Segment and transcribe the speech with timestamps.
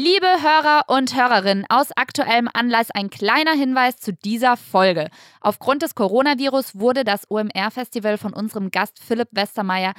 [0.00, 5.08] Liebe Hörer und Hörerinnen, aus aktuellem Anlass ein kleiner Hinweis zu dieser Folge.
[5.40, 9.94] Aufgrund des Coronavirus wurde das OMR-Festival von unserem Gast Philipp Westermeier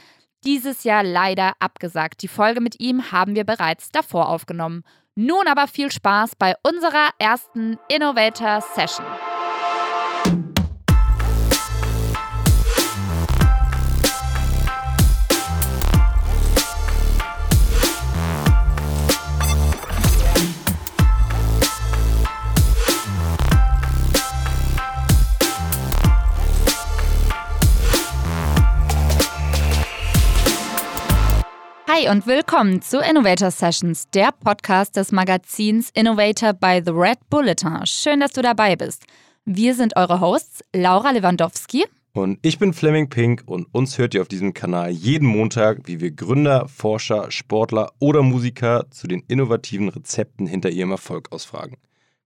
[0.45, 2.21] dieses Jahr leider abgesagt.
[2.21, 4.83] Die Folge mit ihm haben wir bereits davor aufgenommen.
[5.15, 9.05] Nun aber viel Spaß bei unserer ersten Innovator Session.
[31.91, 37.83] Hi und willkommen zu Innovator Sessions, der Podcast des Magazins Innovator by The Red Bulletin.
[37.85, 39.05] Schön, dass du dabei bist.
[39.43, 41.87] Wir sind eure Hosts, Laura Lewandowski.
[42.13, 45.99] Und ich bin Fleming Pink und uns hört ihr auf diesem Kanal jeden Montag, wie
[45.99, 51.77] wir Gründer, Forscher, Sportler oder Musiker zu den innovativen Rezepten hinter ihrem Erfolg ausfragen.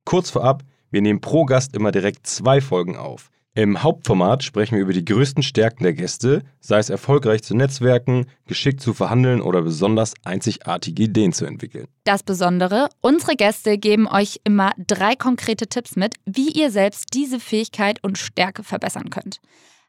[0.04, 3.30] Kurz vorab, wir nehmen pro Gast immer direkt zwei Folgen auf.
[3.56, 8.26] Im Hauptformat sprechen wir über die größten Stärken der Gäste, sei es erfolgreich zu netzwerken,
[8.48, 11.88] geschickt zu verhandeln oder besonders einzigartige Ideen zu entwickeln.
[12.04, 17.40] Das Besondere, unsere Gäste geben euch immer drei konkrete Tipps mit, wie ihr selbst diese
[17.40, 19.40] Fähigkeit und Stärke verbessern könnt.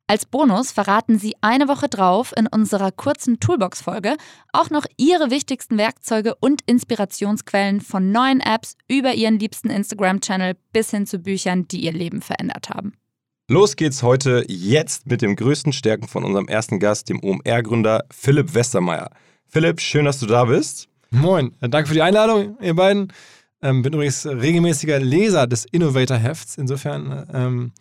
[0.06, 4.16] Als Bonus verraten sie eine Woche drauf in unserer kurzen Toolbox-Folge
[4.52, 10.90] auch noch ihre wichtigsten Werkzeuge und Inspirationsquellen von neuen Apps über ihren liebsten Instagram-Channel bis
[10.90, 12.92] hin zu Büchern, die ihr Leben verändert haben.
[13.46, 18.54] Los geht's heute jetzt mit dem größten Stärken von unserem ersten Gast, dem OMR-Gründer Philipp
[18.54, 19.10] Westermeier.
[19.46, 20.88] Philipp, schön, dass du da bist.
[21.10, 23.12] Moin, äh, danke für die Einladung, ihr beiden.
[23.60, 26.56] Ähm, bin übrigens regelmäßiger Leser des Innovator-Hefts.
[26.56, 27.72] Insofern, ähm,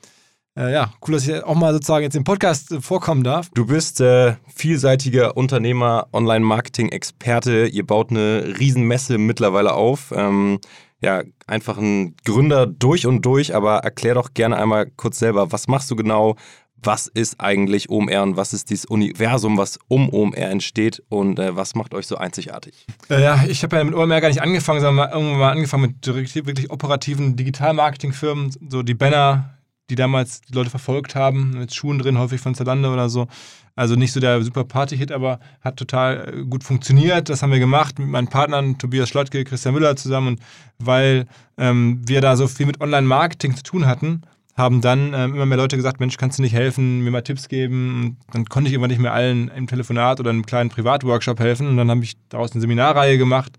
[0.57, 3.49] äh, ja, cool, dass ich auch mal sozusagen jetzt im Podcast äh, vorkommen darf.
[3.53, 7.67] Du bist äh, vielseitiger Unternehmer, Online-Marketing-Experte.
[7.67, 10.11] Ihr baut eine Riesenmesse mittlerweile auf.
[10.13, 10.59] Ähm,
[11.03, 15.67] ja, einfach ein Gründer durch und durch, aber erklär doch gerne einmal kurz selber, was
[15.67, 16.35] machst du genau?
[16.81, 21.55] Was ist eigentlich OMR und was ist dieses Universum, was um OMR entsteht und äh,
[21.55, 22.85] was macht euch so einzigartig?
[23.09, 26.07] Äh, ja, ich habe ja mit OMR gar nicht angefangen, sondern irgendwann mal angefangen mit
[26.45, 29.57] wirklich operativen Digital-Marketing-Firmen, so die Banner,
[29.93, 33.27] die damals die Leute verfolgt haben, mit Schuhen drin, häufig von Zalando oder so.
[33.75, 37.29] Also nicht so der super Party-Hit, aber hat total äh, gut funktioniert.
[37.29, 40.29] Das haben wir gemacht mit meinen Partnern Tobias Schlottke, Christian Müller zusammen.
[40.29, 40.39] Und
[40.79, 41.25] weil
[41.57, 44.21] ähm, wir da so viel mit Online-Marketing zu tun hatten,
[44.55, 47.47] haben dann ähm, immer mehr Leute gesagt, Mensch, kannst du nicht helfen, mir mal Tipps
[47.47, 48.17] geben?
[48.27, 51.67] Und dann konnte ich irgendwann nicht mehr allen im Telefonat oder einem kleinen Privatworkshop helfen.
[51.67, 53.53] Und dann habe ich daraus eine Seminarreihe gemacht.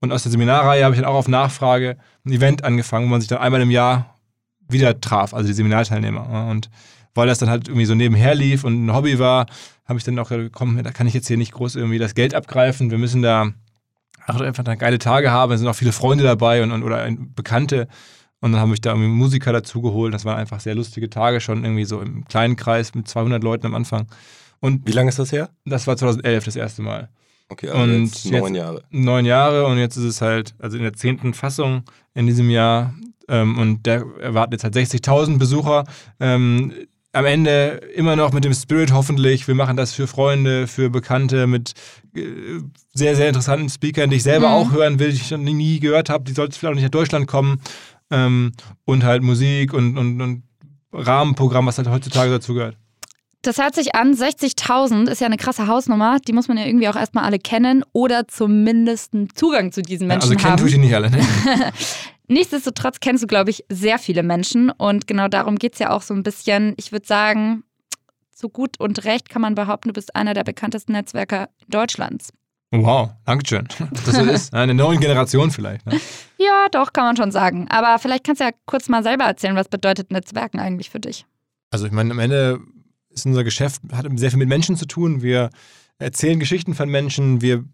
[0.00, 3.20] Und aus der Seminarreihe habe ich dann auch auf Nachfrage ein Event angefangen, wo man
[3.20, 4.15] sich dann einmal im Jahr
[4.68, 6.48] wieder traf, also die Seminarteilnehmer.
[6.50, 6.70] Und
[7.14, 9.46] weil das dann halt irgendwie so nebenher lief und ein Hobby war,
[9.86, 12.34] habe ich dann auch gekommen, da kann ich jetzt hier nicht groß irgendwie das Geld
[12.34, 12.90] abgreifen.
[12.90, 13.52] Wir müssen da
[14.26, 15.52] einfach geile Tage haben.
[15.52, 17.88] Es sind auch viele Freunde dabei und, und oder Bekannte.
[18.40, 20.12] Und dann habe ich da irgendwie Musiker dazu geholt.
[20.12, 23.66] Das waren einfach sehr lustige Tage schon irgendwie so im kleinen Kreis mit 200 Leuten
[23.66, 24.06] am Anfang.
[24.60, 25.50] Und Wie lange ist das her?
[25.64, 27.08] Das war 2011 das erste Mal.
[27.48, 28.84] Okay, also und jetzt neun Jahre.
[28.90, 31.84] Neun Jahre und jetzt ist es halt, also in der zehnten Fassung
[32.14, 32.94] in diesem Jahr.
[33.28, 35.84] Ähm, und der erwartet jetzt halt 60.000 Besucher.
[36.20, 36.72] Ähm,
[37.12, 39.48] am Ende immer noch mit dem Spirit hoffentlich.
[39.48, 41.72] Wir machen das für Freunde, für Bekannte, mit
[42.14, 42.60] äh,
[42.92, 44.54] sehr, sehr interessanten Speakern, die ich selber mhm.
[44.54, 46.24] auch hören will, die ich noch nie gehört habe.
[46.24, 47.60] Die sollten vielleicht auch nicht nach Deutschland kommen.
[48.10, 48.52] Ähm,
[48.84, 50.42] und halt Musik und, und, und
[50.92, 52.76] Rahmenprogramm, was halt heutzutage dazu gehört.
[53.42, 56.18] Das hört sich an, 60.000 ist ja eine krasse Hausnummer.
[56.26, 60.08] Die muss man ja irgendwie auch erstmal alle kennen oder zumindest einen Zugang zu diesen
[60.08, 60.52] Menschen ja, also haben.
[60.52, 61.72] Also kennen tue ich die nicht alle, ne?
[62.28, 66.02] Nichtsdestotrotz kennst du, glaube ich, sehr viele Menschen und genau darum geht es ja auch
[66.02, 66.74] so ein bisschen.
[66.76, 67.62] Ich würde sagen,
[68.34, 72.32] so gut und recht kann man behaupten, du bist einer der bekanntesten Netzwerker Deutschlands.
[72.72, 73.68] Wow, Dankeschön.
[74.04, 74.52] Das so ist.
[74.52, 75.86] Eine neue Generation vielleicht.
[75.86, 76.00] Ne?
[76.38, 77.66] Ja, doch, kann man schon sagen.
[77.70, 81.24] Aber vielleicht kannst du ja kurz mal selber erzählen, was bedeutet Netzwerken eigentlich für dich?
[81.70, 82.60] Also ich meine, am Ende
[83.08, 85.22] ist unser Geschäft, hat sehr viel mit Menschen zu tun.
[85.22, 85.48] Wir
[85.98, 87.64] erzählen Geschichten von Menschen, wir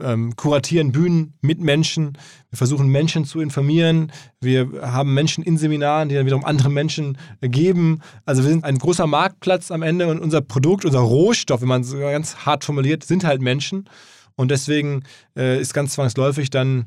[0.00, 2.18] ähm, kuratieren Bühnen mit Menschen,
[2.50, 7.18] wir versuchen Menschen zu informieren, wir haben Menschen in Seminaren, die dann wiederum andere Menschen
[7.40, 8.00] äh, geben.
[8.24, 11.82] Also wir sind ein großer Marktplatz am Ende und unser Produkt, unser Rohstoff, wenn man
[11.82, 13.88] es ganz hart formuliert, sind halt Menschen.
[14.36, 15.02] Und deswegen
[15.36, 16.86] äh, ist ganz zwangsläufig dann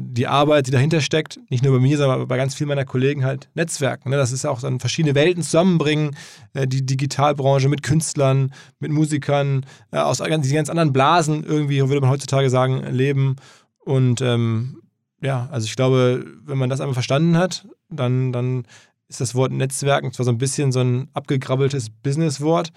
[0.00, 3.24] die Arbeit, die dahinter steckt, nicht nur bei mir, sondern bei ganz vielen meiner Kollegen
[3.24, 4.10] halt Netzwerken.
[4.10, 4.16] Ne?
[4.16, 6.16] Das ist auch dann verschiedene Welten zusammenbringen,
[6.52, 12.02] äh, die Digitalbranche mit Künstlern, mit Musikern, äh, aus diesen ganz anderen Blasen irgendwie, würde
[12.02, 13.36] man heutzutage sagen, leben.
[13.78, 14.82] Und ähm,
[15.22, 18.64] ja, also ich glaube, wenn man das einmal verstanden hat, dann, dann
[19.08, 22.70] ist das Wort Netzwerken zwar so ein bisschen so ein abgegrabbeltes Businesswort,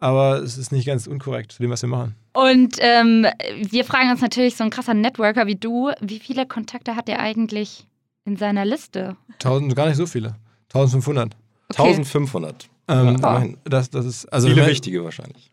[0.00, 2.14] aber es ist nicht ganz unkorrekt zu dem, was wir machen.
[2.32, 3.26] Und ähm,
[3.70, 7.20] wir fragen uns natürlich, so ein krasser Networker wie du, wie viele Kontakte hat er
[7.20, 7.86] eigentlich
[8.24, 9.16] in seiner Liste?
[9.38, 10.36] Tausend, gar nicht so viele.
[10.72, 11.34] 1500.
[11.70, 11.82] Okay.
[11.88, 12.68] 1500.
[12.88, 13.44] Ähm, Wow.
[13.64, 15.50] das, das ist, also Viele wichtige wahrscheinlich.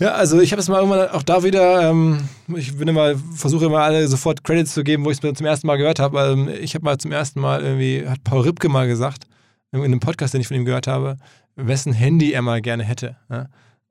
[0.00, 2.18] Ja, also ich habe es mal irgendwann auch da wieder, ähm,
[2.56, 5.66] ich bin immer, versuche immer alle sofort Credits zu geben, wo ich es zum ersten
[5.66, 6.18] Mal gehört habe.
[6.20, 9.24] Ähm, ich habe mal zum ersten Mal irgendwie, hat Paul Ripke mal gesagt,
[9.72, 11.16] in einem Podcast, den ich von ihm gehört habe,
[11.56, 13.16] wessen Handy er mal gerne hätte.
[13.30, 13.48] Ja?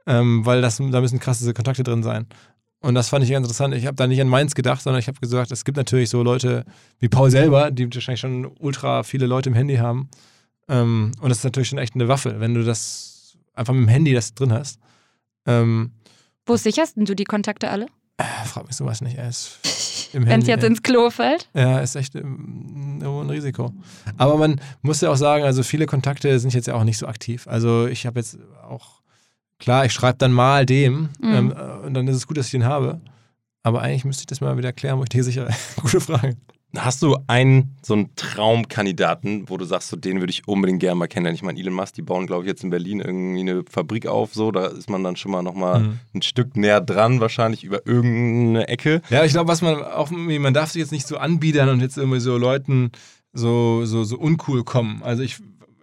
[0.07, 2.27] Ähm, weil das, da müssen krasse Kontakte drin sein.
[2.81, 3.75] Und das fand ich ganz interessant.
[3.75, 6.23] Ich habe da nicht an meins gedacht, sondern ich habe gesagt, es gibt natürlich so
[6.23, 6.65] Leute
[6.99, 10.09] wie Paul selber, die wahrscheinlich schon ultra viele Leute im Handy haben.
[10.67, 13.89] Ähm, und das ist natürlich schon echt eine Waffe, wenn du das einfach mit dem
[13.89, 14.79] Handy das drin hast.
[15.45, 15.91] Ähm,
[16.45, 17.85] Wo sicherst denn du die Kontakte alle?
[18.17, 19.17] äh, frag mich sowas nicht.
[19.17, 19.23] Im
[20.13, 21.49] Wenn es jetzt ins Klo fällt?
[21.53, 23.73] ja, ist echt ähm, irgendwo ein Risiko.
[24.17, 27.07] Aber man muss ja auch sagen, also viele Kontakte sind jetzt ja auch nicht so
[27.07, 27.47] aktiv.
[27.47, 28.37] Also ich habe jetzt
[28.67, 29.01] auch,
[29.59, 31.33] klar, ich schreibe dann mal dem Mhm.
[31.33, 33.01] ähm, äh, und dann ist es gut, dass ich den habe.
[33.63, 35.47] Aber eigentlich müsste ich das mal wieder klären, wo ich dir sicher.
[35.81, 36.35] Gute Frage.
[36.77, 40.95] Hast du einen, so einen Traumkandidaten, wo du sagst, so den würde ich unbedingt gerne
[40.95, 41.35] mal kennenlernen?
[41.35, 44.33] Ich meine, Elon Musk, die bauen, glaube ich, jetzt in Berlin irgendwie eine Fabrik auf,
[44.33, 45.99] so, da ist man dann schon mal nochmal Mhm.
[46.15, 49.01] ein Stück näher dran, wahrscheinlich über irgendeine Ecke.
[49.09, 51.97] Ja, ich glaube, was man auch, man darf sich jetzt nicht so anbiedern und jetzt
[51.97, 52.91] irgendwie so Leuten
[53.33, 55.01] so, so, so uncool kommen.
[55.03, 55.37] Also ich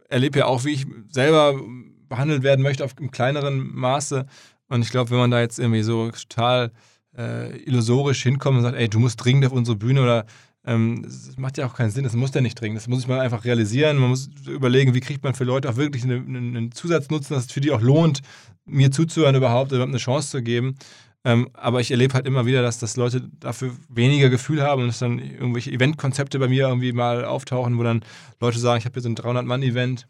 [0.08, 1.60] erlebe ja auch, wie ich selber
[2.08, 4.26] behandelt werden möchte auf im kleineren Maße.
[4.68, 6.72] Und ich glaube, wenn man da jetzt irgendwie so total
[7.16, 10.26] äh, illusorisch hinkommt und sagt, ey, du musst dringend auf unsere Bühne oder
[10.68, 12.76] ähm, das macht ja auch keinen Sinn, das muss ja nicht dringend.
[12.76, 13.96] Das muss man einfach realisieren.
[13.96, 17.52] Man muss überlegen, wie kriegt man für Leute auch wirklich einen, einen Zusatznutzen, dass es
[17.52, 18.20] für die auch lohnt,
[18.66, 20.76] mir zuzuhören überhaupt, überhaupt eine Chance zu geben.
[21.24, 24.88] Ähm, aber ich erlebe halt immer wieder, dass, dass Leute dafür weniger Gefühl haben und
[24.88, 28.04] dass dann irgendwelche Eventkonzepte bei mir irgendwie mal auftauchen, wo dann
[28.38, 30.06] Leute sagen, ich habe hier so ein 300-Mann-Event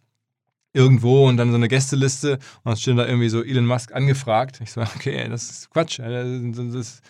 [0.72, 4.60] irgendwo und dann so eine Gästeliste und dann steht da irgendwie so Elon Musk angefragt.
[4.60, 6.00] Ich so, okay, das ist Quatsch.
[6.00, 7.02] Das ist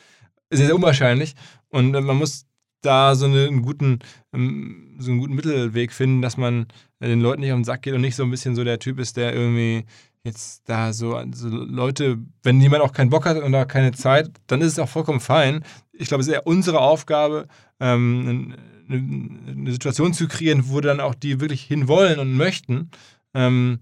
[0.50, 1.34] sehr, sehr unwahrscheinlich.
[1.70, 2.44] Und äh, man muss
[2.80, 3.98] da so eine- einen guten,
[4.32, 6.66] ähm, so einen guten Mittelweg finden, dass man
[7.00, 8.78] äh, den Leuten nicht auf den Sack geht und nicht so ein bisschen so der
[8.78, 9.84] Typ ist, der irgendwie
[10.24, 14.30] jetzt da so, so Leute, wenn jemand auch keinen Bock hat und da keine Zeit,
[14.48, 15.64] dann ist es auch vollkommen fein.
[15.92, 17.46] Ich glaube, es ist eher unsere Aufgabe,
[17.80, 18.54] ähm,
[18.88, 22.90] eine, eine Situation zu kreieren, wo dann auch die wirklich hinwollen und möchten.
[23.34, 23.78] Ähm,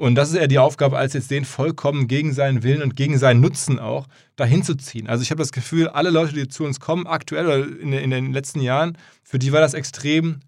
[0.00, 3.18] und das ist eher die Aufgabe, als jetzt den vollkommen gegen seinen Willen und gegen
[3.18, 5.06] seinen Nutzen auch dahin zu ziehen.
[5.06, 8.10] Also ich habe das Gefühl, alle Leute, die zu uns kommen, aktuell oder in, in
[8.10, 10.40] den letzten Jahren, für die war das extrem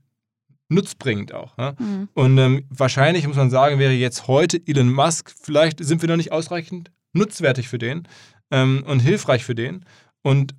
[0.71, 1.59] nutzbringend auch.
[1.59, 1.75] Ja?
[1.79, 2.09] Mhm.
[2.15, 6.17] Und ähm, wahrscheinlich muss man sagen, wäre jetzt heute Elon Musk, vielleicht sind wir noch
[6.17, 8.09] nicht ausreichend nutzwertig für den
[8.51, 9.85] ähm, und hilfreich für den.
[10.23, 10.55] Und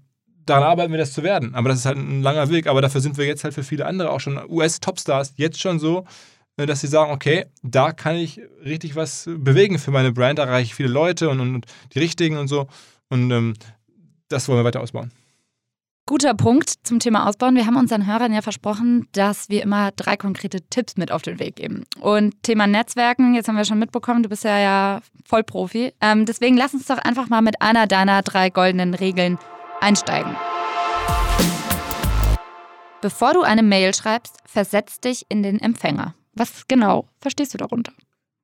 [0.46, 1.56] daran arbeiten wir, das zu werden.
[1.56, 2.68] Aber das ist halt ein langer Weg.
[2.68, 6.06] Aber dafür sind wir jetzt halt für viele andere, auch schon US-Topstars, jetzt schon so,
[6.58, 10.68] dass sie sagen, okay, da kann ich richtig was bewegen für meine Brand, da erreiche
[10.68, 12.68] ich viele Leute und, und, und die richtigen und so.
[13.10, 13.54] Und ähm,
[14.30, 15.12] das wollen wir weiter ausbauen.
[16.06, 17.56] Guter Punkt zum Thema Ausbauen.
[17.56, 21.40] Wir haben unseren Hörern ja versprochen, dass wir immer drei konkrete Tipps mit auf den
[21.40, 21.86] Weg geben.
[22.02, 25.94] Und Thema Netzwerken, jetzt haben wir schon mitbekommen, du bist ja, ja Vollprofi.
[26.02, 29.40] Ähm, deswegen lass uns doch einfach mal mit einer deiner drei goldenen Regeln
[29.80, 30.36] einsteigen.
[33.02, 36.16] Bevor du eine Mail schreibst, versetz dich in den Empfänger.
[36.34, 37.94] Was genau verstehst du darunter?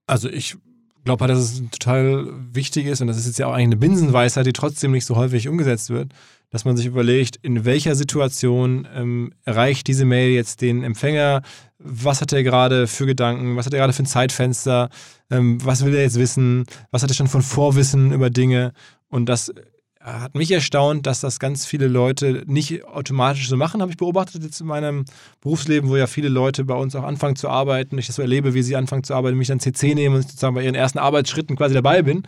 [0.07, 0.57] Also ich
[1.05, 3.77] glaube halt, dass es total wichtig ist und das ist jetzt ja auch eigentlich eine
[3.77, 6.13] Binsenweisheit, die trotzdem nicht so häufig umgesetzt wird,
[6.49, 11.41] dass man sich überlegt, in welcher Situation ähm, erreicht diese Mail jetzt den Empfänger,
[11.77, 14.89] was hat er gerade für Gedanken, was hat er gerade für ein Zeitfenster,
[15.29, 18.73] ähm, was will er jetzt wissen, was hat er schon von Vorwissen über Dinge?
[19.07, 19.53] Und das
[20.01, 24.43] hat mich erstaunt, dass das ganz viele Leute nicht automatisch so machen, habe ich beobachtet
[24.43, 25.05] jetzt in meinem
[25.41, 27.97] Berufsleben, wo ja viele Leute bei uns auch anfangen zu arbeiten.
[27.97, 30.55] Ich das so erlebe, wie sie anfangen zu arbeiten, mich dann CC nehmen und sozusagen
[30.55, 32.23] bei ihren ersten Arbeitsschritten quasi dabei bin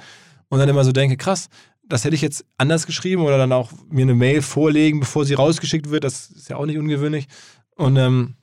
[0.50, 1.48] und dann immer so denke, krass,
[1.88, 5.34] das hätte ich jetzt anders geschrieben oder dann auch mir eine Mail vorlegen, bevor sie
[5.34, 6.04] rausgeschickt wird.
[6.04, 7.28] Das ist ja auch nicht ungewöhnlich.
[7.76, 8.36] Und ähm,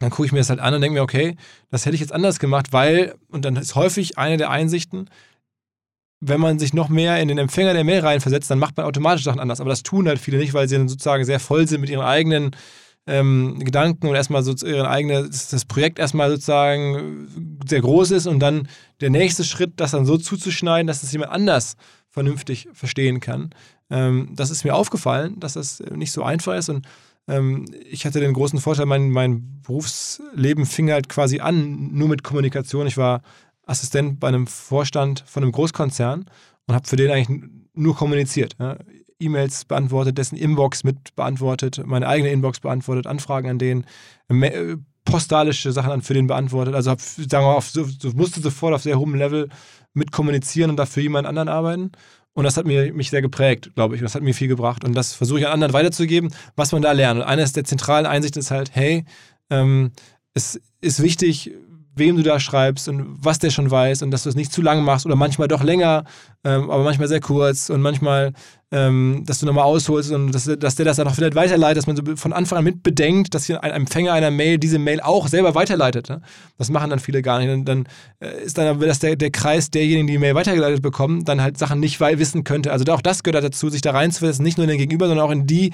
[0.00, 1.36] dann gucke ich mir das halt an und denke mir, okay,
[1.70, 5.08] das hätte ich jetzt anders gemacht, weil, und dann ist häufig eine der Einsichten,
[6.26, 9.24] wenn man sich noch mehr in den Empfänger der Mail reinversetzt, dann macht man automatisch
[9.24, 9.60] Sachen anders.
[9.60, 12.04] Aber das tun halt viele nicht, weil sie dann sozusagen sehr voll sind mit ihren
[12.04, 12.52] eigenen
[13.06, 18.26] ähm, Gedanken und erstmal so ihren eigenen, das das Projekt erstmal sozusagen sehr groß ist
[18.26, 18.68] und dann
[19.00, 21.76] der nächste Schritt, das dann so zuzuschneiden, dass es jemand anders
[22.08, 23.50] vernünftig verstehen kann.
[23.90, 26.86] Ähm, das ist mir aufgefallen, dass das nicht so einfach ist und
[27.28, 32.22] ähm, ich hatte den großen Vorteil, mein, mein Berufsleben fing halt quasi an, nur mit
[32.22, 32.86] Kommunikation.
[32.86, 33.22] Ich war
[33.66, 36.26] Assistent bei einem Vorstand von einem Großkonzern
[36.66, 37.40] und habe für den eigentlich
[37.74, 38.56] nur kommuniziert.
[38.58, 38.76] Ja.
[39.18, 43.84] E-Mails beantwortet, dessen Inbox mit beantwortet, meine eigene Inbox beantwortet, Anfragen an den,
[44.28, 46.74] äh, postalische Sachen für den beantwortet.
[46.74, 49.48] Also hab, sagen wir auf, so, musste sofort auf sehr hohem Level
[49.92, 51.92] mit kommunizieren und dafür jemand anderen arbeiten.
[52.32, 54.00] Und das hat mir, mich sehr geprägt, glaube ich.
[54.00, 54.82] Das hat mir viel gebracht.
[54.84, 57.20] Und das versuche ich an anderen weiterzugeben, was man da lernt.
[57.20, 59.04] Und eines der zentralen Einsichten ist halt, hey,
[59.50, 59.92] ähm,
[60.32, 61.52] es ist wichtig,
[61.96, 64.62] wem du da schreibst und was der schon weiß und dass du es nicht zu
[64.62, 66.04] lang machst oder manchmal doch länger,
[66.44, 68.32] ähm, aber manchmal sehr kurz und manchmal,
[68.70, 71.86] ähm, dass du nochmal ausholst und dass, dass der das dann auch vielleicht weiterleitet, dass
[71.86, 75.00] man so von Anfang an mit bedenkt, dass hier ein Empfänger einer Mail diese Mail
[75.00, 76.08] auch selber weiterleitet.
[76.08, 76.20] Ne?
[76.58, 77.50] Das machen dann viele gar nicht.
[77.50, 77.86] Und dann
[78.20, 81.56] äh, ist dann, dass der, der Kreis derjenigen, die die Mail weitergeleitet bekommen, dann halt
[81.56, 82.72] Sachen nicht wissen könnte.
[82.72, 85.32] Also auch das gehört dazu, sich da reinzuversetzen, nicht nur in den Gegenüber, sondern auch
[85.32, 85.72] in die,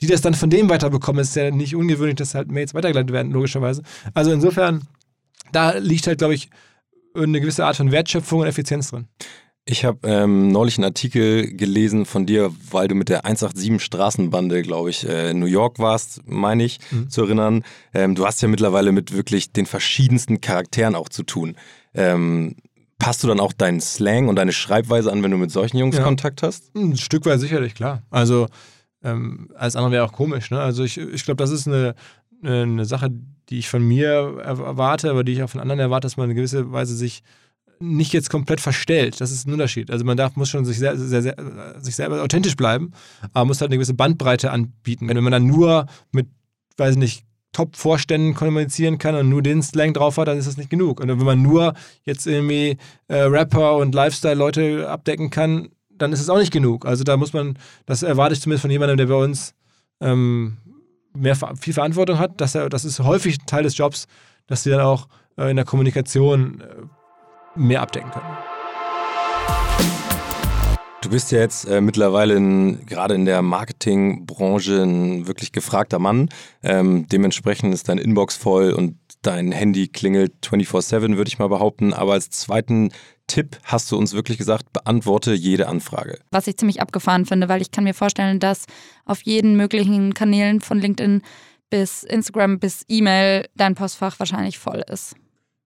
[0.00, 1.20] die das dann von dem weiterbekommen.
[1.22, 3.82] Es ist ja nicht ungewöhnlich, dass halt Mails weitergeleitet werden, logischerweise.
[4.14, 4.82] Also insofern
[5.52, 6.50] da liegt halt, glaube ich,
[7.14, 9.06] eine gewisse Art von Wertschöpfung und Effizienz drin.
[9.64, 14.62] Ich habe ähm, neulich einen Artikel gelesen von dir, weil du mit der 187 Straßenbande,
[14.62, 17.10] glaube ich, äh, in New York warst, meine ich, mhm.
[17.10, 17.62] zu erinnern.
[17.94, 21.54] Ähm, du hast ja mittlerweile mit wirklich den verschiedensten Charakteren auch zu tun.
[21.94, 22.56] Ähm,
[22.98, 25.96] passt du dann auch deinen Slang und deine Schreibweise an, wenn du mit solchen Jungs
[25.96, 26.02] ja.
[26.02, 26.74] Kontakt hast?
[26.74, 28.02] Ein Stück weit sicherlich, klar.
[28.10, 28.48] Also
[29.04, 30.50] ähm, alles andere wäre auch komisch.
[30.50, 30.60] Ne?
[30.60, 31.94] Also ich, ich glaube, das ist eine,
[32.42, 33.10] eine Sache,
[33.48, 36.36] die ich von mir erwarte, aber die ich auch von anderen erwarte, dass man in
[36.36, 37.22] gewisser Weise sich
[37.78, 39.20] nicht jetzt komplett verstellt.
[39.20, 39.90] Das ist ein Unterschied.
[39.90, 41.36] Also man darf, muss schon sich, sehr, sehr, sehr,
[41.78, 42.92] sich selber authentisch bleiben,
[43.32, 45.08] aber muss halt eine gewisse Bandbreite anbieten.
[45.08, 46.28] Wenn man dann nur mit,
[46.76, 50.56] weiß ich nicht, Top-Vorständen kommunizieren kann und nur den Slang drauf hat, dann ist das
[50.56, 51.00] nicht genug.
[51.00, 56.30] Und wenn man nur jetzt irgendwie äh, Rapper und Lifestyle-Leute abdecken kann, dann ist es
[56.30, 56.86] auch nicht genug.
[56.86, 59.54] Also da muss man, das erwarte ich zumindest von jemandem, der bei uns
[60.00, 60.56] ähm,
[61.14, 64.06] mehr, viel Verantwortung hat, dass er, das ist häufig Teil des Jobs,
[64.46, 68.26] dass sie dann auch äh, in der Kommunikation äh, mehr abdecken können.
[71.02, 76.28] Du bist ja jetzt äh, mittlerweile in, gerade in der Marketingbranche ein wirklich gefragter Mann.
[76.62, 81.92] Ähm, dementsprechend ist dein Inbox voll und dein Handy klingelt 24-7, würde ich mal behaupten.
[81.92, 82.92] Aber als zweiten
[83.32, 86.18] Tipp hast du uns wirklich gesagt, beantworte jede Anfrage.
[86.32, 88.66] Was ich ziemlich abgefahren finde, weil ich kann mir vorstellen, dass
[89.06, 91.22] auf jeden möglichen Kanälen von LinkedIn
[91.70, 95.16] bis Instagram bis E-Mail dein Postfach wahrscheinlich voll ist.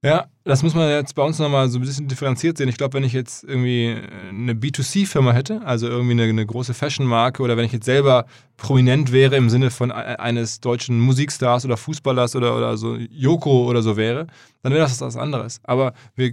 [0.05, 2.69] Ja, das muss man jetzt bei uns nochmal so ein bisschen differenziert sehen.
[2.69, 3.97] Ich glaube, wenn ich jetzt irgendwie
[4.29, 8.27] eine B2C-Firma hätte, also irgendwie eine, eine große Fashion-Marke oder wenn ich jetzt selber
[8.57, 13.83] prominent wäre im Sinne von eines deutschen Musikstars oder Fußballers oder, oder so Joko oder
[13.83, 14.29] so wäre,
[14.63, 15.61] dann wäre das was anderes.
[15.65, 16.33] Aber wir,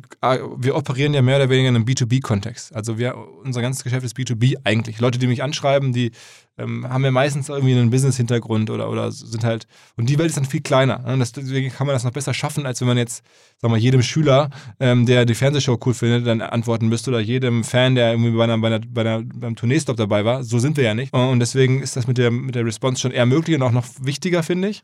[0.58, 2.74] wir operieren ja mehr oder weniger in einem B2B-Kontext.
[2.76, 5.00] Also wir, unser ganzes Geschäft ist B2B eigentlich.
[5.00, 6.12] Leute, die mich anschreiben, die
[6.58, 9.68] ähm, haben ja meistens irgendwie einen Business-Hintergrund oder, oder sind halt,
[9.98, 11.00] und die Welt ist dann viel kleiner.
[11.00, 11.18] Ne?
[11.18, 13.18] Deswegen kann man das noch besser schaffen, als wenn man jetzt,
[13.58, 17.64] sagen wir mal, Schüler, ähm, der die Fernsehshow cool findet, dann antworten müsste oder jedem
[17.64, 20.44] Fan, der irgendwie bei einer, bei einer, bei einer, beim Tourneestop dabei war.
[20.44, 21.14] So sind wir ja nicht.
[21.14, 23.86] Und deswegen ist das mit der, mit der Response schon eher möglich und auch noch
[24.02, 24.84] wichtiger, finde ich.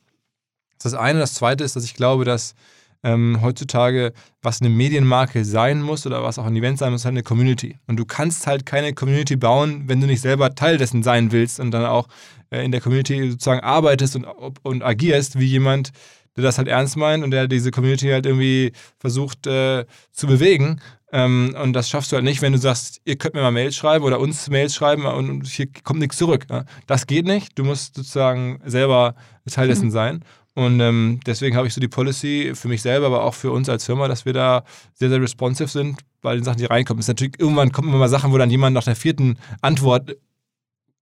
[0.78, 1.20] Das ist das eine.
[1.20, 2.56] Das zweite ist, dass ich glaube, dass
[3.04, 7.06] ähm, heutzutage, was eine Medienmarke sein muss oder was auch ein Event sein muss, ist
[7.06, 7.78] halt eine Community.
[7.88, 11.60] Und du kannst halt keine Community bauen, wenn du nicht selber Teil dessen sein willst
[11.60, 12.08] und dann auch
[12.50, 14.26] äh, in der Community sozusagen arbeitest und,
[14.64, 15.92] und agierst wie jemand,
[16.36, 20.82] der das halt ernst meint und der diese Community halt irgendwie versucht äh, zu bewegen.
[21.12, 23.76] Ähm, und das schaffst du halt nicht, wenn du sagst, ihr könnt mir mal Mails
[23.76, 26.50] schreiben oder uns Mails schreiben und hier kommt nichts zurück.
[26.50, 26.66] Ne?
[26.88, 27.58] Das geht nicht.
[27.58, 29.16] Du musst sozusagen selber
[29.50, 29.92] Teil dessen mhm.
[29.92, 30.26] sein.
[30.56, 33.70] Und ähm, deswegen habe ich so die Policy für mich selber, aber auch für uns
[33.70, 37.00] als Firma, dass wir da sehr, sehr responsive sind bei den Sachen, die reinkommen.
[37.00, 40.18] Es ist natürlich, irgendwann kommen immer mal Sachen, wo dann jemand nach der vierten Antwort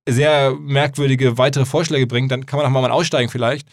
[0.07, 3.67] sehr merkwürdige weitere Vorschläge bringt, dann kann man auch mal aussteigen vielleicht.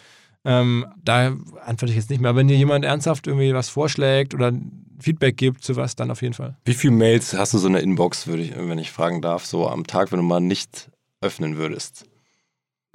[0.44, 1.34] Ähm, da
[1.64, 2.30] antworte ich jetzt nicht mehr.
[2.30, 4.52] Aber wenn dir jemand ernsthaft irgendwie was vorschlägt oder
[4.98, 6.56] Feedback gibt zu was, dann auf jeden Fall.
[6.64, 9.46] Wie viele Mails hast du so in der Inbox, würde ich, wenn ich fragen darf,
[9.46, 12.06] so am Tag, wenn du mal nicht öffnen würdest?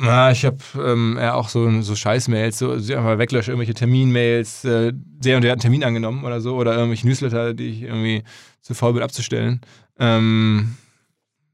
[0.02, 4.94] Na, ich habe ähm, eher auch so, so Scheiß-Mails, so einfach weglösche, irgendwelche Termin-Mails, äh,
[4.94, 8.24] der und der hat einen Termin angenommen oder so, oder irgendwelche Newsletter, die ich irgendwie
[8.62, 9.60] zu faul bin abzustellen.
[10.00, 10.78] Ähm,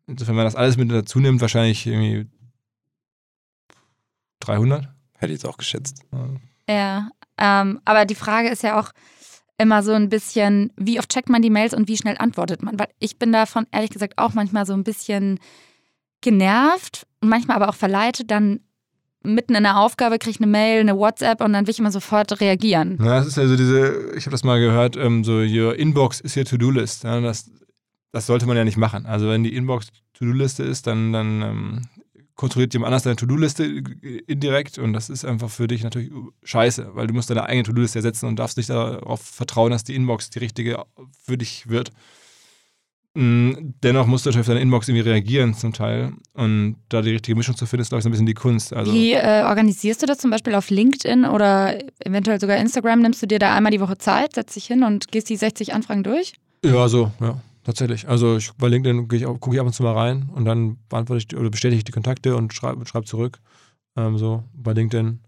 [0.05, 2.27] insofern, wenn man das alles mit dazu nimmt, wahrscheinlich irgendwie
[4.41, 4.94] 300.
[5.25, 6.03] Hätte ich jetzt auch geschätzt.
[6.70, 8.91] Ja, ähm, aber die Frage ist ja auch
[9.58, 12.77] immer so ein bisschen, wie oft checkt man die Mails und wie schnell antwortet man?
[12.77, 15.39] Weil ich bin davon ehrlich gesagt auch manchmal so ein bisschen
[16.22, 18.60] genervt und manchmal aber auch verleitet, dann
[19.24, 21.91] mitten in der Aufgabe kriege ich eine Mail, eine WhatsApp und dann will ich immer
[21.91, 23.00] sofort reagieren.
[23.00, 26.38] Ja, das ist also diese, ich habe das mal gehört, ähm, so your Inbox ist
[26.38, 27.03] your To-Do-List.
[27.03, 27.50] Ja, das,
[28.12, 29.08] das sollte man ja nicht machen.
[29.08, 31.82] Also wenn die Inbox To-Do-Liste ist, dann, dann ähm,
[32.36, 33.63] kontrolliert jemand anders deine To-Do-Liste
[34.27, 36.12] indirekt und das ist einfach für dich natürlich
[36.44, 39.96] scheiße, weil du musst deine eigene To-Do-Liste ersetzen und darfst nicht darauf vertrauen, dass die
[39.96, 40.84] Inbox die richtige
[41.24, 41.92] für dich wird.
[43.15, 46.12] Mm, dennoch musst du auf deine Inbox irgendwie reagieren zum Teil.
[46.34, 48.74] Und da die richtige Mischung zu finden, ist, glaube ich, so ein bisschen die Kunst.
[48.74, 53.01] Also Wie äh, organisierst du das zum Beispiel auf LinkedIn oder eventuell sogar Instagram?
[53.01, 55.74] Nimmst du dir da einmal die Woche Zeit, setzt dich hin und gehst die 60
[55.74, 56.34] Anfragen durch?
[56.65, 58.07] Ja, so, ja, tatsächlich.
[58.07, 59.17] Also ich, bei LinkedIn gucke
[59.55, 62.38] ich ab und zu mal rein und dann beantworte ich oder bestätige ich die Kontakte
[62.38, 63.39] und schreibe schreib zurück.
[63.98, 65.19] Ähm, so bei LinkedIn,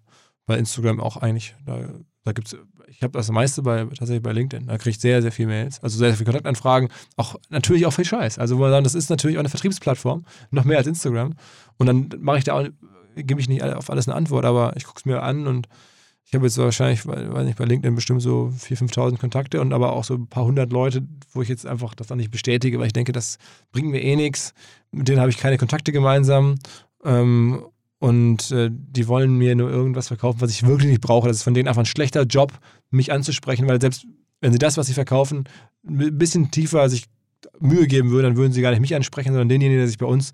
[0.45, 1.55] bei Instagram auch eigentlich.
[1.65, 1.89] Da,
[2.23, 2.57] da gibt es
[2.89, 4.67] ich habe das meiste bei, tatsächlich bei LinkedIn.
[4.67, 6.89] Da kriege ich sehr, sehr viele Mails, also sehr, sehr viele Kontaktanfragen.
[7.15, 8.39] Auch natürlich auch viel Scheiß.
[8.39, 11.33] Also, wo man sagen, das ist natürlich auch eine Vertriebsplattform, noch mehr als Instagram.
[11.77, 12.65] Und dann mache ich da auch,
[13.15, 15.67] gebe ich nicht auf alles eine Antwort, aber ich gucke es mir an und
[16.27, 19.93] ich habe jetzt wahrscheinlich, weiß nicht, bei LinkedIn bestimmt so 4.000, 5.000 Kontakte und aber
[19.93, 22.87] auch so ein paar hundert Leute, wo ich jetzt einfach das dann nicht bestätige, weil
[22.87, 23.37] ich denke, das
[23.71, 24.53] bringt mir eh nichts.
[24.91, 26.55] Mit denen habe ich keine Kontakte gemeinsam.
[27.05, 27.63] Ähm,
[27.99, 31.29] und äh, die wollen mir nur irgendwas verkaufen, was ich wirklich nicht brauche.
[31.29, 32.51] Das ist von denen einfach ein schlechter Job,
[32.91, 34.05] mich anzusprechen, weil selbst
[34.41, 35.45] wenn sie das, was sie verkaufen,
[35.87, 37.05] ein bisschen tiefer sich
[37.59, 40.05] Mühe geben würden, dann würden sie gar nicht mich ansprechen, sondern denjenigen, der sich bei
[40.05, 40.33] uns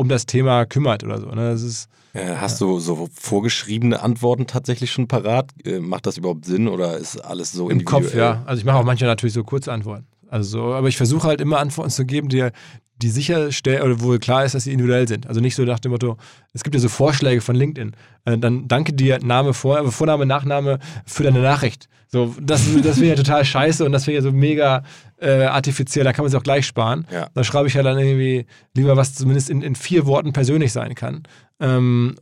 [0.00, 1.28] um das Thema kümmert oder so.
[1.28, 1.50] Ne?
[1.50, 2.66] Das ist, äh, Hast ja.
[2.66, 5.50] du so vorgeschriebene Antworten tatsächlich schon parat?
[5.64, 8.42] Äh, macht das überhaupt Sinn oder ist alles so Im Kopf, ja.
[8.46, 10.06] Also ich mache auch manchmal natürlich so kurze Antworten.
[10.30, 12.48] Also, aber ich versuche halt immer Antworten zu geben, die,
[12.96, 15.26] die sicherstellen, oder wo klar ist, dass sie individuell sind.
[15.26, 16.16] Also nicht so nach dem Motto,
[16.52, 17.96] es gibt ja so Vorschläge von LinkedIn.
[18.24, 21.88] Äh, dann danke dir, Name, Vor äh, Vorname, Nachname für deine Nachricht.
[22.08, 24.82] So, das, das wäre ja total scheiße und das wäre ja so mega
[25.18, 27.06] äh, artifiziell, da kann man sich auch gleich sparen.
[27.12, 27.28] Ja.
[27.34, 30.94] Da schreibe ich ja dann irgendwie lieber, was zumindest in, in vier Worten persönlich sein
[30.94, 31.22] kann.
[31.60, 32.16] Ähm,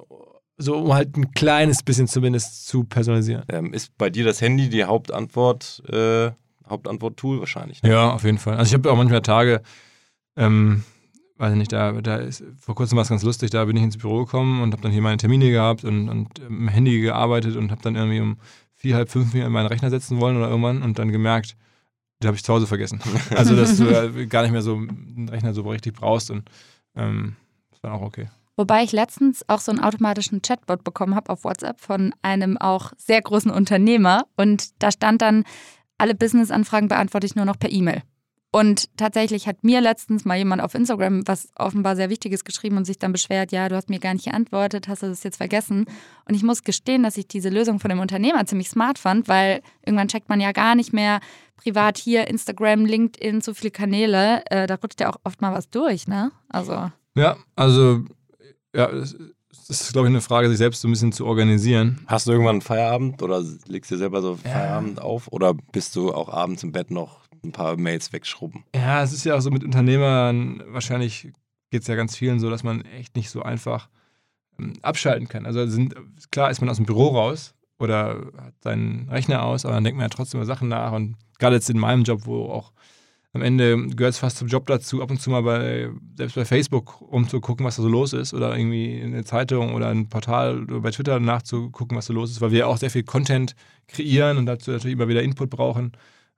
[0.58, 3.44] so um halt ein kleines bisschen zumindest zu personalisieren.
[3.48, 6.32] Ähm, ist bei dir das Handy die Hauptantwort, äh,
[6.68, 7.82] Hauptantwort-Tool wahrscheinlich?
[7.82, 7.90] Ne?
[7.90, 8.56] Ja, auf jeden Fall.
[8.56, 9.62] Also ich habe auch manchmal Tage,
[10.37, 10.84] ähm,
[11.37, 13.82] weiß ich nicht, da, da ist, vor kurzem war es ganz lustig, da bin ich
[13.82, 17.56] ins Büro gekommen und habe dann hier meine Termine gehabt und, und im Handy gearbeitet
[17.56, 18.38] und habe dann irgendwie um
[18.75, 21.56] vier, halb fünf mir in meinen Rechner setzen wollen oder irgendwann und dann gemerkt,
[22.22, 23.00] den habe ich zu Hause vergessen.
[23.37, 26.48] Also, dass du ja gar nicht mehr so einen Rechner so richtig brauchst und
[26.96, 27.37] ähm,
[27.70, 28.28] das war auch okay.
[28.56, 32.92] Wobei ich letztens auch so einen automatischen Chatbot bekommen habe auf WhatsApp von einem auch
[32.96, 35.44] sehr großen Unternehmer und da stand dann,
[35.99, 38.02] alle Business-Anfragen beantworte ich nur noch per E-Mail.
[38.50, 42.87] Und tatsächlich hat mir letztens mal jemand auf Instagram was offenbar sehr Wichtiges geschrieben und
[42.87, 45.85] sich dann beschwert, ja, du hast mir gar nicht geantwortet, hast du das jetzt vergessen?
[46.26, 49.61] Und ich muss gestehen, dass ich diese Lösung von dem Unternehmer ziemlich smart fand, weil
[49.85, 51.21] irgendwann checkt man ja gar nicht mehr
[51.56, 54.43] privat hier Instagram, LinkedIn, so viele Kanäle.
[54.47, 56.32] Äh, da rutscht ja auch oft mal was durch, ne?
[56.49, 56.91] Also.
[57.17, 58.04] Ja, also
[58.75, 58.91] ja,
[59.66, 62.00] das ist, glaube ich, eine Frage, sich selbst so ein bisschen zu organisieren.
[62.06, 65.04] Hast du irgendwann einen Feierabend oder legst du dir selber so Feierabend ja.
[65.04, 68.64] auf oder bist du auch abends im Bett noch ein paar Mails wegschrubben.
[68.75, 71.32] Ja, es ist ja auch so mit Unternehmern, wahrscheinlich
[71.71, 73.88] geht es ja ganz vielen so, dass man echt nicht so einfach
[74.58, 75.47] ähm, abschalten kann.
[75.47, 75.94] Also sind,
[76.30, 79.97] klar ist man aus dem Büro raus oder hat seinen Rechner aus, aber dann denkt
[79.97, 80.92] man ja trotzdem über Sachen nach.
[80.92, 82.73] Und gerade jetzt in meinem Job, wo auch
[83.34, 86.45] am Ende gehört es fast zum Job dazu, ab und zu mal bei, selbst bei
[86.45, 90.62] Facebook umzugucken, was da so los ist oder irgendwie in der Zeitung oder ein Portal
[90.62, 93.54] oder bei Twitter nachzugucken, was so los ist, weil wir auch sehr viel Content
[93.86, 95.93] kreieren und dazu natürlich immer wieder Input brauchen.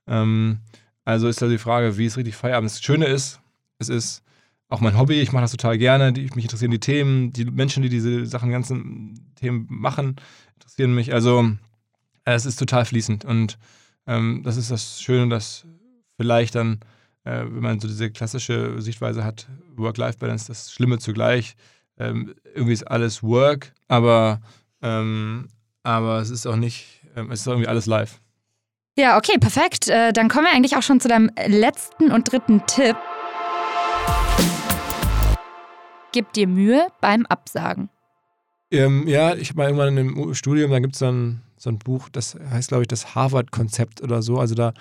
[0.08, 0.58] Ähm,
[1.04, 2.70] also ist da die Frage, wie ist richtig Feierabend?
[2.70, 3.40] Das Schöne ist,
[3.78, 4.22] es ist
[4.68, 7.82] auch mein Hobby, ich mache das total gerne, die, mich interessieren die Themen, die Menschen,
[7.82, 10.16] die diese Sachen, ganzen Themen machen,
[10.54, 11.12] interessieren mich.
[11.12, 11.50] Also
[12.24, 13.58] es ist total fließend und
[14.06, 15.66] ähm, das ist das Schöne, dass
[16.20, 16.80] vielleicht dann,
[17.24, 21.56] äh, wenn man so diese klassische Sichtweise hat, Work-Life-Balance, das Schlimme zugleich,
[21.98, 24.42] ähm, irgendwie ist alles Work, aber,
[24.82, 25.48] ähm,
[25.82, 28.20] aber es ist auch nicht, ähm, es ist irgendwie alles live.
[28.98, 29.88] Ja, okay, perfekt.
[29.88, 32.96] Äh, dann kommen wir eigentlich auch schon zu deinem letzten und dritten Tipp.
[36.12, 37.88] Gib dir Mühe beim Absagen.
[38.70, 41.78] Ähm, ja, ich habe mal irgendwann in einem Studium, da gibt es dann so ein
[41.78, 44.38] Buch, das heißt, glaube ich, das Harvard-Konzept oder so.
[44.38, 44.72] Also da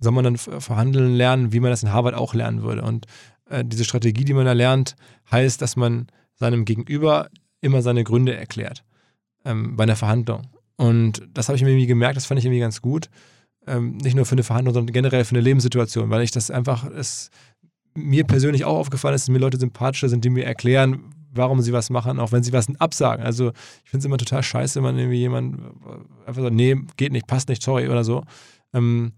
[0.00, 2.82] soll man dann verhandeln lernen, wie man das in Harvard auch lernen würde.
[2.82, 3.06] Und
[3.50, 4.96] äh, diese Strategie, die man da lernt,
[5.30, 7.28] heißt, dass man seinem Gegenüber
[7.60, 8.84] immer seine Gründe erklärt
[9.44, 10.46] ähm, bei einer Verhandlung.
[10.76, 13.10] Und das habe ich mir irgendwie gemerkt, das fand ich irgendwie ganz gut
[13.68, 16.84] ähm, nicht nur für eine Verhandlung, sondern generell für eine Lebenssituation, weil ich das einfach,
[16.90, 17.30] es
[17.94, 21.72] mir persönlich auch aufgefallen ist, dass mir Leute sympathischer sind, die mir erklären, warum sie
[21.72, 23.24] was machen, auch wenn sie was absagen.
[23.24, 23.52] Also
[23.84, 25.58] ich finde es immer total scheiße, wenn irgendwie jemand
[26.26, 28.24] einfach sagt, nee, geht nicht, passt nicht, sorry oder so.
[28.74, 29.12] Ähm,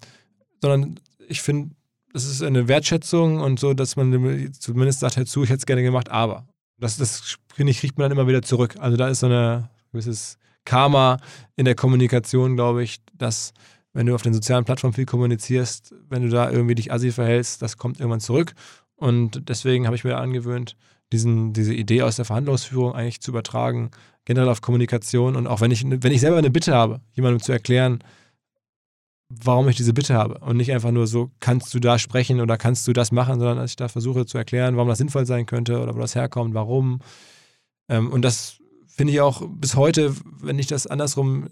[0.61, 1.75] sondern ich finde,
[2.13, 5.83] das ist eine Wertschätzung und so, dass man zumindest sagt, dazu, ich hätte es gerne
[5.83, 6.47] gemacht, aber.
[6.79, 8.77] Das, das finde ich, kriegt man dann immer wieder zurück.
[8.79, 11.19] Also da ist so ein gewisses Karma
[11.57, 13.53] in der Kommunikation, glaube ich, dass
[13.93, 17.61] wenn du auf den sozialen Plattformen viel kommunizierst, wenn du da irgendwie dich assi verhältst,
[17.61, 18.55] das kommt irgendwann zurück.
[18.95, 20.77] Und deswegen habe ich mir angewöhnt,
[21.13, 23.91] diesen, diese Idee aus der Verhandlungsführung eigentlich zu übertragen,
[24.25, 25.37] generell auf Kommunikation.
[25.37, 28.03] Und auch wenn ich, wenn ich selber eine Bitte habe, jemandem zu erklären,
[29.29, 30.39] warum ich diese Bitte habe.
[30.39, 33.59] Und nicht einfach nur so, kannst du da sprechen oder kannst du das machen, sondern
[33.59, 36.55] dass ich da versuche zu erklären, warum das sinnvoll sein könnte oder wo das herkommt,
[36.55, 37.01] warum.
[37.89, 41.49] Ähm, und das finde ich auch bis heute, wenn ich das andersrum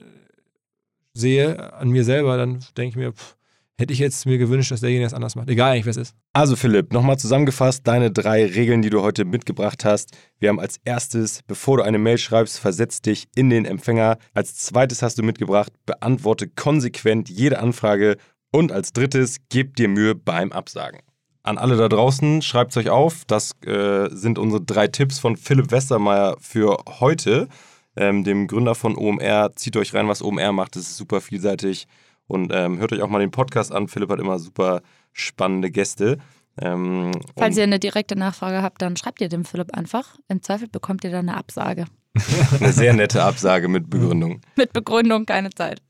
[1.14, 3.37] sehe an mir selber, dann denke ich mir, pff,
[3.78, 5.48] hätte ich jetzt mir gewünscht, dass derjenige das anders macht.
[5.48, 6.14] Egal eigentlich, wer es ist.
[6.32, 10.16] Also Philipp, nochmal zusammengefasst, deine drei Regeln, die du heute mitgebracht hast.
[10.40, 14.18] Wir haben als erstes, bevor du eine Mail schreibst, versetz dich in den Empfänger.
[14.34, 18.16] Als zweites hast du mitgebracht, beantworte konsequent jede Anfrage.
[18.50, 21.00] Und als drittes, gib dir Mühe beim Absagen.
[21.44, 23.24] An alle da draußen, schreibt es euch auf.
[23.26, 27.48] Das äh, sind unsere drei Tipps von Philipp Westermeier für heute,
[27.96, 29.52] ähm, dem Gründer von OMR.
[29.54, 30.74] Zieht euch rein, was OMR macht.
[30.74, 31.86] Das ist super vielseitig.
[32.28, 33.88] Und ähm, hört euch auch mal den Podcast an.
[33.88, 36.18] Philipp hat immer super spannende Gäste.
[36.60, 40.16] Ähm, Falls ihr eine direkte Nachfrage habt, dann schreibt ihr dem Philipp einfach.
[40.28, 41.86] Im Zweifel bekommt ihr dann eine Absage.
[42.60, 44.40] eine sehr nette Absage mit Begründung.
[44.56, 45.80] mit Begründung, keine Zeit.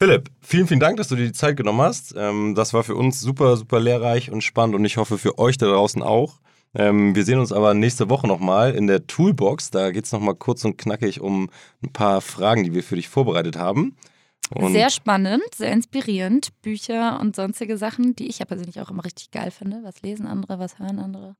[0.00, 2.14] Philipp, vielen, vielen Dank, dass du dir die Zeit genommen hast.
[2.16, 5.56] Ähm, das war für uns super, super lehrreich und spannend und ich hoffe für euch
[5.56, 6.40] da draußen auch.
[6.74, 9.70] Ähm, wir sehen uns aber nächste Woche nochmal in der Toolbox.
[9.70, 11.48] Da geht es nochmal kurz und knackig um
[11.82, 13.96] ein paar Fragen, die wir für dich vorbereitet haben.
[14.54, 16.48] Und sehr spannend, sehr inspirierend.
[16.62, 19.80] Bücher und sonstige Sachen, die ich ja persönlich auch immer richtig geil finde.
[19.82, 21.36] Was lesen andere, was hören andere.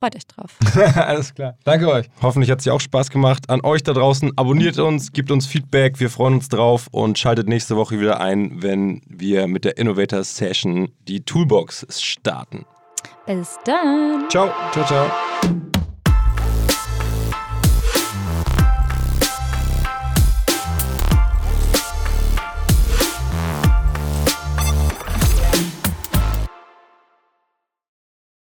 [0.00, 0.56] Freut euch drauf.
[0.96, 1.56] Alles klar.
[1.64, 2.06] Danke euch.
[2.22, 3.50] Hoffentlich hat es dir auch Spaß gemacht.
[3.50, 6.00] An euch da draußen, abonniert uns, gebt uns Feedback.
[6.00, 10.24] Wir freuen uns drauf und schaltet nächste Woche wieder ein, wenn wir mit der Innovator
[10.24, 12.64] Session die Toolbox starten.
[13.26, 14.24] Bis dann.
[14.30, 14.50] Ciao.
[14.72, 15.10] Ciao, ciao.